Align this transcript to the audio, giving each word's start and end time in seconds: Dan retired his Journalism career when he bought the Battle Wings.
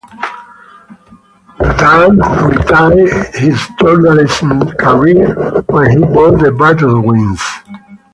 Dan 1.77 2.17
retired 2.17 3.35
his 3.35 3.61
Journalism 3.79 4.71
career 4.71 5.61
when 5.67 5.91
he 5.91 5.99
bought 5.99 6.39
the 6.39 6.51
Battle 6.57 7.01
Wings. 7.01 7.43